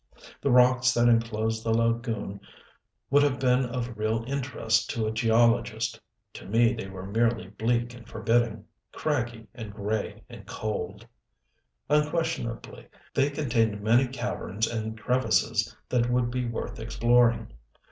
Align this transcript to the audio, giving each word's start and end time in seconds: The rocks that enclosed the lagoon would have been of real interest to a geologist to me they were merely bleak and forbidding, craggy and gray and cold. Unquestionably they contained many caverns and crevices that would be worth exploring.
The 0.41 0.49
rocks 0.49 0.93
that 0.95 1.07
enclosed 1.07 1.63
the 1.63 1.75
lagoon 1.75 2.41
would 3.11 3.21
have 3.21 3.37
been 3.37 3.65
of 3.65 3.95
real 3.99 4.23
interest 4.25 4.89
to 4.89 5.05
a 5.05 5.11
geologist 5.11 5.99
to 6.33 6.47
me 6.47 6.73
they 6.73 6.87
were 6.89 7.05
merely 7.05 7.49
bleak 7.49 7.93
and 7.93 8.09
forbidding, 8.09 8.65
craggy 8.93 9.45
and 9.53 9.71
gray 9.71 10.23
and 10.27 10.47
cold. 10.47 11.05
Unquestionably 11.87 12.87
they 13.13 13.29
contained 13.29 13.83
many 13.83 14.07
caverns 14.07 14.65
and 14.65 14.99
crevices 14.99 15.77
that 15.87 16.09
would 16.09 16.31
be 16.31 16.45
worth 16.47 16.79
exploring. 16.79 17.53